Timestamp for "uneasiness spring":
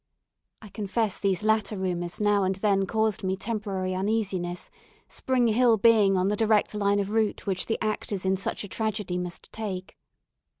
3.93-5.49